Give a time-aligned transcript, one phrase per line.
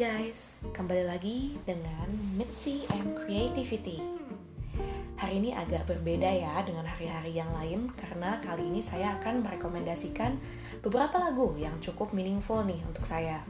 [0.00, 4.00] guys, kembali lagi dengan Mitzi and Creativity.
[5.20, 10.40] Hari ini agak berbeda ya dengan hari-hari yang lain karena kali ini saya akan merekomendasikan
[10.80, 13.44] beberapa lagu yang cukup meaningful nih untuk saya.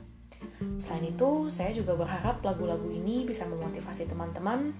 [0.83, 4.75] Selain itu, saya juga berharap lagu-lagu ini bisa memotivasi teman-teman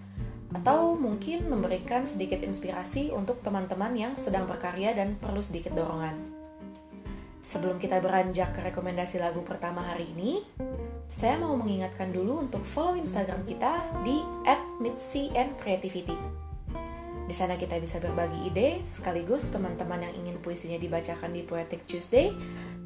[0.51, 6.41] atau mungkin memberikan sedikit inspirasi untuk teman-teman yang sedang berkarya dan perlu sedikit dorongan.
[7.41, 10.45] Sebelum kita beranjak ke rekomendasi lagu pertama hari ini,
[11.11, 14.23] saya mau mengingatkan dulu untuk follow Instagram kita di
[14.79, 16.15] @mitsyandcreativity.
[17.27, 22.31] Di sana kita bisa berbagi ide, sekaligus teman-teman yang ingin puisinya dibacakan di Poetic Tuesday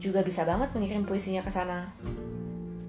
[0.00, 1.92] juga bisa banget mengirim puisinya ke sana.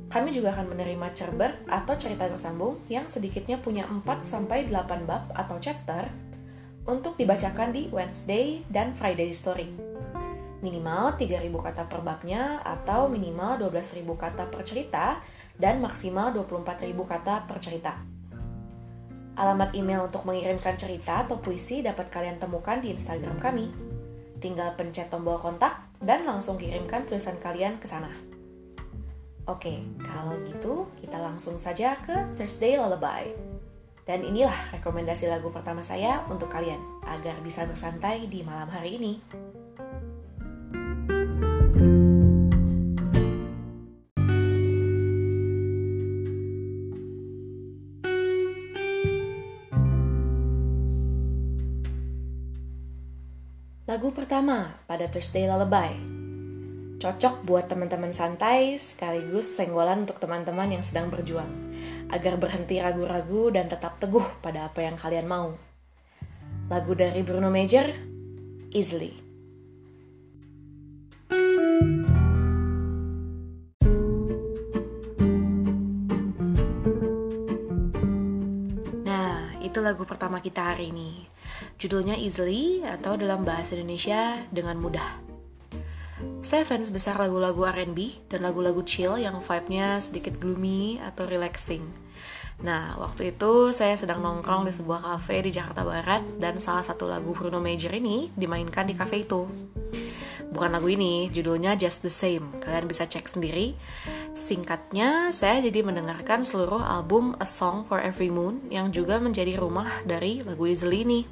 [0.08, 4.72] Kami juga akan menerima cerber atau cerita bersambung yang sedikitnya punya 4-8
[5.04, 6.08] bab atau chapter
[6.88, 9.95] untuk dibacakan di Wednesday dan Friday Story
[10.66, 15.22] minimal 3.000 kata per babnya atau minimal 12.000 kata per cerita
[15.54, 17.94] dan maksimal 24.000 kata per cerita.
[19.38, 23.70] Alamat email untuk mengirimkan cerita atau puisi dapat kalian temukan di Instagram kami.
[24.42, 28.10] Tinggal pencet tombol kontak dan langsung kirimkan tulisan kalian ke sana.
[29.46, 33.30] Oke, kalau gitu kita langsung saja ke Thursday Lullaby.
[34.06, 39.45] Dan inilah rekomendasi lagu pertama saya untuk kalian agar bisa bersantai di malam hari ini.
[54.06, 55.98] Lagu pertama pada Thursday Lullaby.
[57.02, 61.50] Cocok buat teman-teman santai sekaligus senggolan untuk teman-teman yang sedang berjuang
[62.14, 65.58] agar berhenti ragu-ragu dan tetap teguh pada apa yang kalian mau.
[66.70, 67.90] Lagu dari Bruno Major,
[68.78, 69.18] Easily.
[79.02, 81.35] Nah, itu lagu pertama kita hari ini.
[81.78, 85.22] Judulnya Easily atau dalam bahasa Indonesia dengan mudah.
[86.46, 91.82] Saya fans besar lagu-lagu R&B dan lagu-lagu chill yang vibe-nya sedikit gloomy atau relaxing.
[92.64, 97.04] Nah, waktu itu saya sedang nongkrong di sebuah cafe di Jakarta Barat dan salah satu
[97.10, 99.44] lagu Bruno Major ini dimainkan di cafe itu.
[100.56, 102.48] Bukan lagu ini, judulnya Just the Same.
[102.64, 103.76] Kalian bisa cek sendiri.
[104.36, 110.04] Singkatnya, saya jadi mendengarkan seluruh album A Song for Every Moon yang juga menjadi rumah
[110.04, 111.24] dari lagu Easily ini.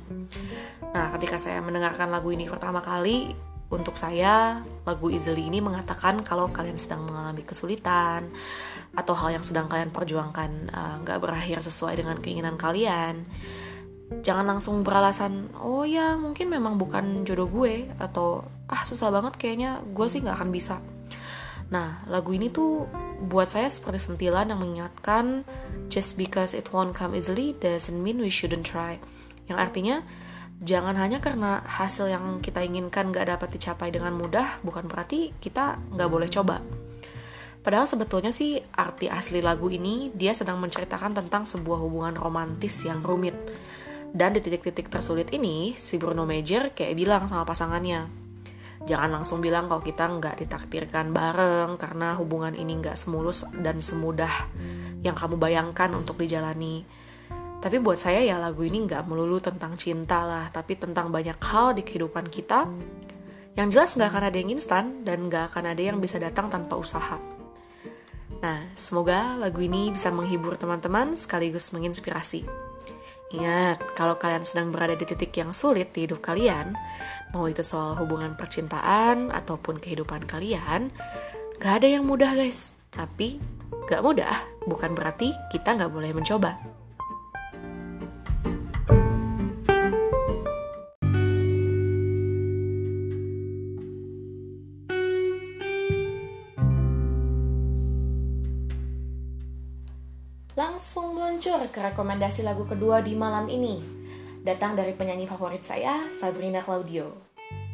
[0.96, 3.36] Nah, ketika saya mendengarkan lagu ini pertama kali,
[3.68, 8.32] untuk saya, lagu Easily ini mengatakan kalau kalian sedang mengalami kesulitan
[8.96, 13.28] atau hal yang sedang kalian perjuangkan eh, nggak uh, berakhir sesuai dengan keinginan kalian.
[14.24, 19.84] Jangan langsung beralasan, oh ya mungkin memang bukan jodoh gue atau ah susah banget kayaknya
[19.92, 20.80] gue sih nggak akan bisa
[21.74, 22.86] Nah, lagu ini tuh
[23.26, 25.42] buat saya seperti sentilan yang mengingatkan
[25.90, 29.02] just because it won't come easily doesn't mean we shouldn't try.
[29.50, 29.96] Yang artinya
[30.62, 35.82] jangan hanya karena hasil yang kita inginkan gak dapat dicapai dengan mudah, bukan berarti kita
[35.98, 36.62] gak boleh coba.
[37.64, 43.02] Padahal sebetulnya sih arti asli lagu ini dia sedang menceritakan tentang sebuah hubungan romantis yang
[43.02, 43.34] rumit.
[44.14, 48.23] Dan di titik-titik tersulit ini, si Bruno Major kayak bilang sama pasangannya,
[48.84, 54.52] jangan langsung bilang kalau kita nggak ditakdirkan bareng karena hubungan ini nggak semulus dan semudah
[55.04, 56.84] yang kamu bayangkan untuk dijalani.
[57.64, 61.72] Tapi buat saya ya lagu ini nggak melulu tentang cinta lah, tapi tentang banyak hal
[61.72, 62.68] di kehidupan kita
[63.56, 66.76] yang jelas nggak akan ada yang instan dan nggak akan ada yang bisa datang tanpa
[66.76, 67.16] usaha.
[68.44, 72.44] Nah, semoga lagu ini bisa menghibur teman-teman sekaligus menginspirasi.
[73.34, 76.78] Ingat, kalau kalian sedang berada di titik yang sulit di hidup kalian,
[77.34, 80.94] mau itu soal hubungan percintaan ataupun kehidupan kalian,
[81.58, 82.78] gak ada yang mudah guys.
[82.94, 83.42] Tapi
[83.90, 86.73] gak mudah bukan berarti kita gak boleh mencoba.
[101.44, 103.84] Meluncur ke rekomendasi lagu kedua di malam ini.
[104.48, 107.20] Datang dari penyanyi favorit saya, Sabrina Claudio.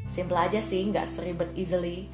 [0.10, 2.10] Simple aja sih, nggak seribet easily.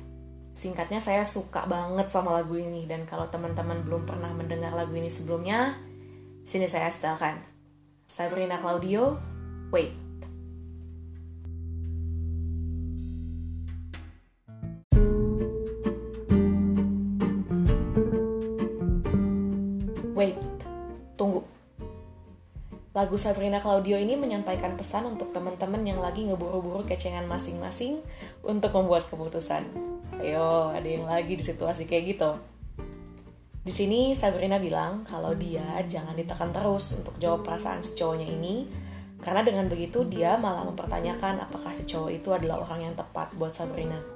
[0.52, 5.08] Singkatnya saya suka banget sama lagu ini dan kalau teman-teman belum pernah mendengar lagu ini
[5.08, 5.80] sebelumnya,
[6.44, 7.40] sini saya setelkan.
[8.04, 9.16] Sabrina Claudio,
[9.72, 10.05] Wait.
[23.06, 28.02] Lagu Sabrina Claudio ini menyampaikan pesan untuk teman-teman yang lagi ngeburu-buru kecengan masing-masing
[28.42, 29.62] untuk membuat keputusan.
[30.18, 32.34] Ayo, ada yang lagi di situasi kayak gitu.
[33.62, 38.66] Di sini Sabrina bilang kalau dia jangan ditekan terus untuk jawab perasaan si cowoknya ini
[39.22, 43.54] karena dengan begitu dia malah mempertanyakan apakah si cowok itu adalah orang yang tepat buat
[43.54, 44.15] Sabrina.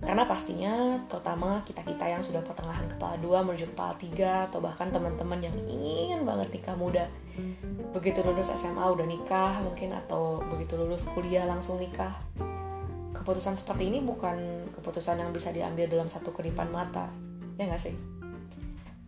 [0.00, 5.44] Karena pastinya terutama kita-kita yang sudah pertengahan kepala dua menuju kepala tiga atau bahkan teman-teman
[5.44, 7.04] yang ingin banget nikah muda.
[7.92, 12.16] Begitu lulus SMA udah nikah mungkin atau begitu lulus kuliah langsung nikah.
[13.12, 17.12] Keputusan seperti ini bukan keputusan yang bisa diambil dalam satu kedipan mata.
[17.60, 17.92] Ya nggak sih?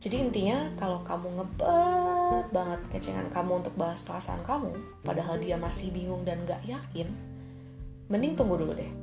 [0.02, 4.74] Jadi intinya kalau kamu ngebet banget kecengan kamu untuk bahas perasaan kamu,
[5.06, 7.06] padahal dia masih bingung dan gak yakin,
[8.10, 9.01] mending tunggu dulu deh.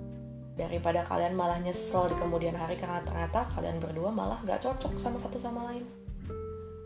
[0.59, 5.15] Daripada kalian malah nyesel di kemudian hari karena ternyata kalian berdua malah gak cocok sama
[5.15, 5.87] satu sama lain.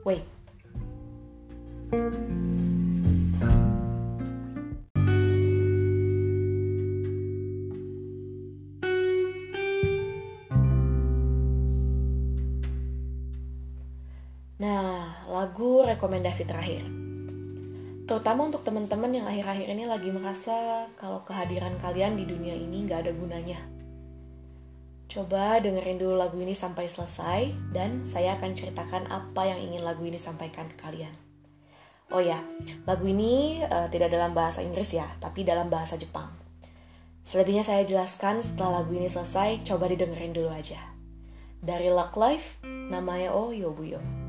[0.05, 0.21] Wait.
[14.61, 17.02] Nah, lagu rekomendasi terakhir.
[18.03, 23.07] Terutama untuk teman-teman yang akhir-akhir ini lagi merasa kalau kehadiran kalian di dunia ini nggak
[23.07, 23.63] ada gunanya.
[25.07, 30.03] Coba dengerin dulu lagu ini sampai selesai dan saya akan ceritakan apa yang ingin lagu
[30.03, 31.13] ini sampaikan ke kalian.
[32.11, 32.44] Oh ya,
[32.83, 36.33] lagu ini uh, tidak dalam bahasa Inggris ya, tapi dalam bahasa Jepang.
[37.23, 40.81] Selebihnya saya jelaskan setelah lagu ini selesai, coba didengerin dulu aja.
[41.63, 44.22] Dari Luck Life, namanya Oh Yobuyo.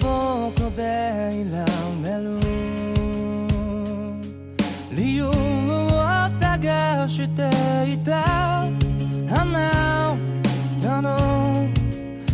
[0.00, 1.64] 僕でいら
[2.02, 2.40] れる
[4.92, 5.30] 理由を
[6.40, 7.50] 探して
[7.92, 8.64] いた
[9.28, 10.16] 花
[10.82, 11.68] たの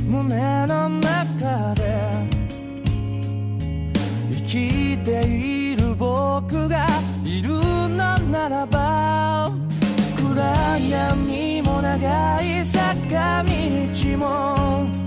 [0.06, 1.82] 胸の中で
[4.30, 6.86] 生きている僕が
[7.24, 7.50] いる
[7.88, 9.50] のならば
[10.16, 15.01] 暗闇も長い坂道も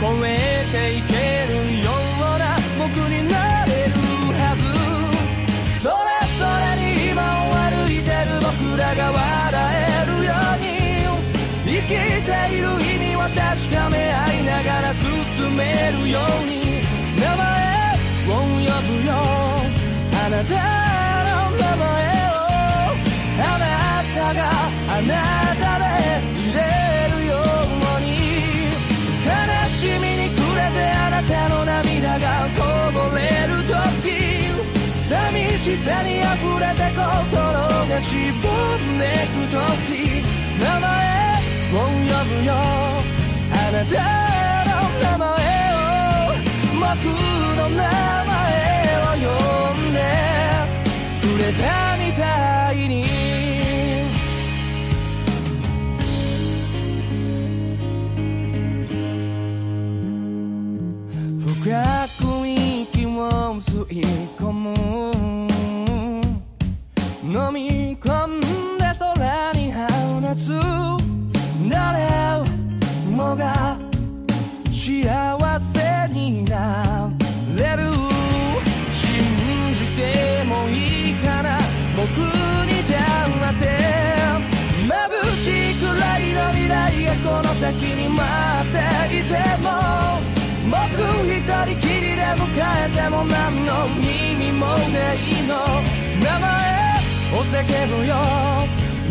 [0.00, 1.12] 超えていけ
[1.44, 3.36] るような僕にな
[3.66, 3.92] れる
[4.32, 4.64] はず。
[5.82, 5.92] それ
[6.40, 10.72] ぞれに今を歩いてる僕らが笑えるように。
[11.66, 13.36] 生きている意味を確
[13.76, 15.04] かめ合いながら進
[15.54, 16.80] めるように。
[17.20, 17.44] 名前
[18.26, 19.12] を呼ぶよ
[20.16, 20.54] あなた
[21.28, 21.84] の名前
[22.24, 22.40] を
[23.36, 23.68] あな
[24.16, 24.40] たが
[24.88, 25.12] あな
[25.44, 25.49] た
[35.80, 36.24] 寂しさに溢
[36.60, 37.06] れて心
[37.88, 40.20] がしぼんでく時
[40.60, 40.88] 名前
[41.72, 42.52] を呼ぶよ
[43.52, 43.94] あなた
[44.68, 46.36] の名前を
[46.74, 46.84] 僕
[47.56, 48.36] の名前
[49.00, 49.28] を呼
[49.74, 49.98] んで
[51.20, 51.58] くれた
[51.96, 52.20] みた
[52.72, 53.00] いに。
[61.60, 61.70] 深
[62.18, 63.08] く息を
[63.60, 63.94] 吸い
[64.38, 64.89] 込む。
[70.40, 70.48] 放つ
[71.68, 72.08] 誰
[73.10, 73.76] もが
[74.72, 77.10] 幸せにな
[77.56, 77.82] れる。
[78.94, 79.10] 信
[79.74, 80.00] じて
[80.44, 81.58] もいいかな
[81.94, 82.06] 僕
[82.66, 83.64] に黙って。
[84.88, 84.90] 眩
[85.36, 88.24] しいくらいの未来がこの先に待
[88.62, 89.32] っていて
[89.62, 89.68] も。
[90.70, 90.76] 僕
[91.26, 92.46] 一人きりで迎
[92.86, 95.52] えても何の意味もねいの。
[96.22, 96.48] 名前
[97.34, 97.58] を叫
[97.98, 98.14] ぶよ。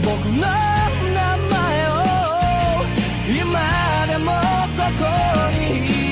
[0.03, 0.09] 僕
[0.39, 0.78] の
[4.97, 5.07] ここ
[5.59, 5.61] に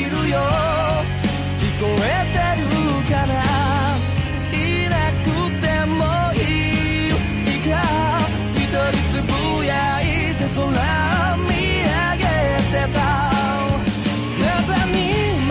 [0.01, 0.36] いるよ。
[1.60, 2.63] 聞こえてる
[3.10, 3.34] かな？
[4.53, 4.55] い
[4.89, 5.25] なく
[5.62, 6.00] ても
[6.34, 7.72] いいいいか？
[8.55, 8.72] 一人
[9.12, 9.29] つぶ
[9.65, 10.03] やい
[10.36, 10.57] て空
[11.38, 12.24] 見上げ
[12.72, 12.98] てた。
[14.38, 14.86] 鏡
[15.41, 15.50] 紛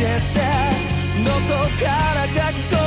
[0.00, 0.38] れて
[1.24, 1.50] どこ
[1.82, 1.84] か
[2.14, 2.79] らか聞こえ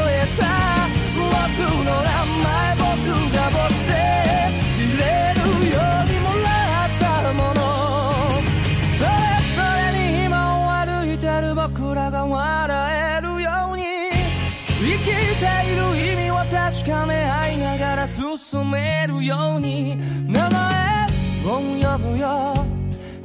[18.37, 19.97] 染めるように。
[20.27, 21.07] 名前
[21.45, 22.53] を呼ぶよ。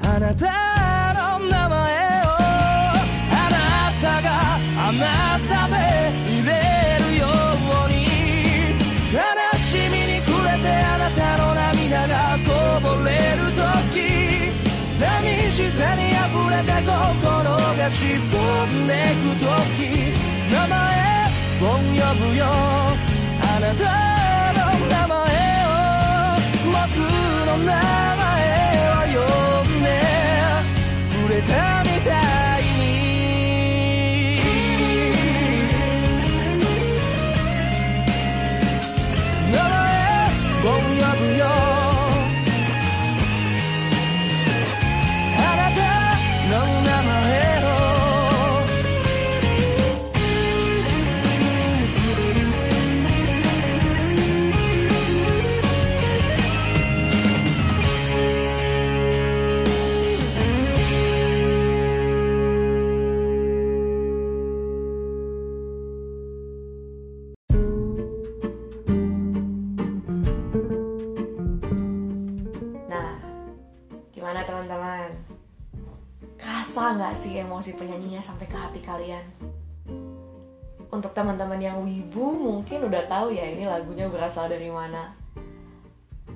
[0.02, 0.46] あなた
[1.14, 1.76] の名前
[2.22, 2.28] を。
[3.30, 3.56] あな
[4.02, 4.28] たが
[4.78, 5.02] あな
[5.48, 5.76] たで
[6.30, 6.50] いれ
[7.04, 7.26] るよ
[7.86, 7.96] うに。
[9.12, 9.18] 悲
[9.64, 12.14] しみに暮れてあなたの涙が
[12.46, 12.48] こ
[12.80, 13.96] ぼれる時。
[14.98, 15.02] 寂
[15.52, 16.16] しさに溢
[16.50, 16.92] れた心
[17.76, 17.96] がし
[18.30, 18.36] ぼ
[18.66, 20.12] んでく時。
[20.52, 20.76] 名前
[21.60, 22.44] を呼ぶよ。
[23.40, 24.27] あなた
[26.94, 26.98] 僕
[27.46, 27.72] の名前
[28.88, 29.18] は呼
[29.68, 29.88] んで
[31.26, 31.87] くれたみ
[77.58, 79.26] emosi penyanyinya sampai ke hati kalian?
[80.94, 85.10] Untuk teman-teman yang wibu mungkin udah tahu ya ini lagunya berasal dari mana.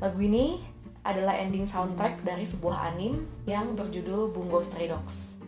[0.03, 0.59] Lagu ini
[1.07, 5.39] adalah ending soundtrack dari sebuah anim yang berjudul Bungo Stray Dogs.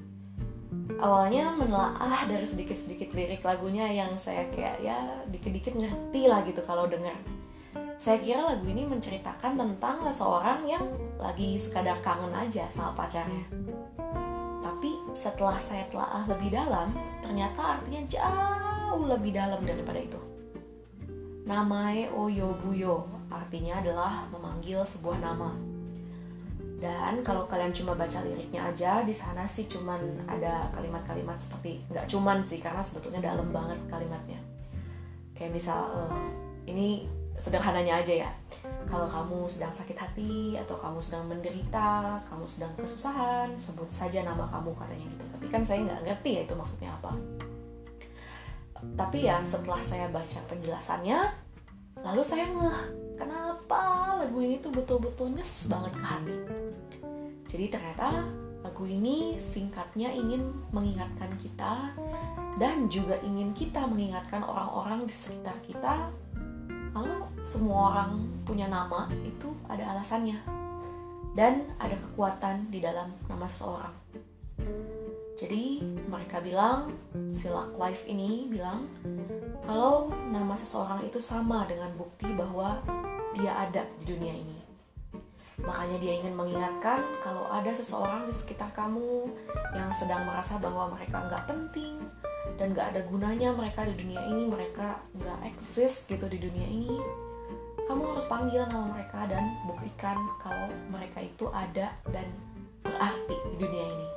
[1.03, 6.87] Awalnya menelaah dari sedikit-sedikit lirik lagunya yang saya kayak ya dikit-dikit ngerti lah gitu kalau
[6.87, 7.19] denger.
[7.99, 10.87] Saya kira lagu ini menceritakan tentang seseorang yang
[11.19, 13.43] lagi sekadar kangen aja sama pacarnya.
[15.15, 16.91] Setelah saya telaah lebih dalam,
[17.23, 20.19] ternyata artinya jauh lebih dalam daripada itu.
[21.47, 25.55] Namae Oyobuyo artinya adalah memanggil sebuah nama.
[26.83, 32.11] Dan kalau kalian cuma baca liriknya aja, di sana sih cuman ada kalimat-kalimat seperti nggak
[32.11, 34.43] cuman sih karena sebetulnya dalam banget kalimatnya.
[35.33, 35.81] Kayak misal
[36.11, 36.13] eh,
[36.69, 37.07] ini
[37.39, 38.31] sederhananya aja ya.
[38.85, 44.45] Kalau kamu sedang sakit hati atau kamu sedang menderita, kamu sedang kesusahan, sebut saja nama
[44.49, 45.25] kamu katanya gitu.
[45.35, 47.13] Tapi kan saya nggak ngerti ya itu maksudnya apa.
[48.95, 51.19] Tapi ya setelah saya baca penjelasannya,
[52.05, 52.81] lalu saya ngeh
[53.17, 53.83] kenapa
[54.21, 56.37] lagu ini tuh betul-betul nyes banget ke hati.
[57.49, 58.29] Jadi ternyata
[58.65, 61.93] lagu ini singkatnya ingin mengingatkan kita
[62.57, 66.11] dan juga ingin kita mengingatkan orang-orang di sekitar kita
[66.95, 70.39] kalau semua orang punya nama itu ada alasannya
[71.35, 73.91] dan ada kekuatan di dalam nama seseorang.
[75.35, 76.95] Jadi mereka bilang,
[77.27, 78.87] Silak Life ini bilang
[79.67, 82.79] kalau nama seseorang itu sama dengan bukti bahwa
[83.35, 84.63] dia ada di dunia ini.
[85.59, 89.27] Makanya dia ingin mengingatkan kalau ada seseorang di sekitar kamu
[89.75, 91.99] yang sedang merasa bahwa mereka nggak penting
[92.55, 96.95] dan nggak ada gunanya mereka di dunia ini, mereka nggak eksis gitu di dunia ini.
[97.85, 102.27] Kamu harus panggil nama mereka dan buktikan kalau mereka itu ada dan
[102.81, 104.09] berarti di dunia ini.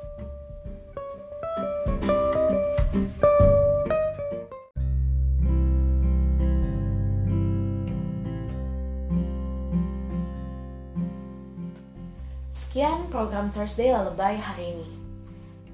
[12.53, 14.89] Sekian program Thursday Lullaby hari ini.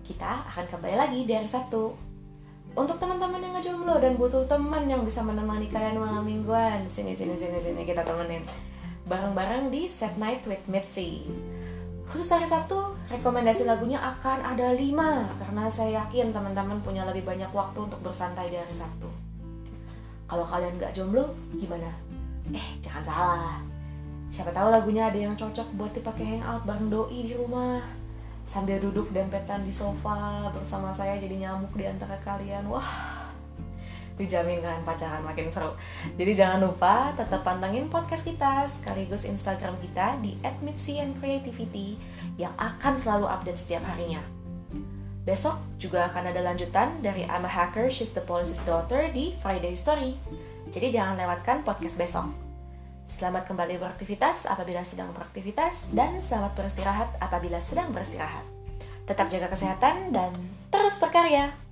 [0.07, 2.02] Kita akan kembali lagi dari Sabtu.
[2.73, 7.37] Untuk teman-teman yang ngejomblo dan butuh teman yang bisa menemani kalian malam mingguan, sini sini
[7.37, 8.41] sini sini kita temenin
[9.05, 11.21] bareng-bareng di Set Night with Mitzi.
[12.09, 14.89] Khusus hari Sabtu, rekomendasi lagunya akan ada 5
[15.37, 19.05] karena saya yakin teman-teman punya lebih banyak waktu untuk bersantai di hari Sabtu.
[20.25, 21.93] Kalau kalian nggak jomblo, gimana?
[22.49, 23.61] Eh, jangan salah.
[24.33, 27.85] Siapa tahu lagunya ada yang cocok buat dipakai hangout bareng doi di rumah.
[28.43, 32.69] Sambil duduk dempetan di sofa bersama saya jadi nyamuk di antara kalian.
[32.69, 33.23] Wah,
[34.13, 35.73] dijamin kan pacaran makin seru.
[36.19, 41.97] Jadi jangan lupa tetap pantengin podcast kita sekaligus Instagram kita di @mitziandcreativity
[42.37, 44.21] yang akan selalu update setiap harinya.
[45.23, 49.71] Besok juga akan ada lanjutan dari I'm a Hacker, She's the Police's Daughter di Friday
[49.71, 50.19] Story.
[50.67, 52.42] Jadi jangan lewatkan podcast besok.
[53.13, 58.41] Selamat kembali beraktivitas apabila sedang beraktivitas dan selamat beristirahat apabila sedang beristirahat.
[59.05, 60.33] Tetap jaga kesehatan dan
[60.73, 61.62] terus berkarya.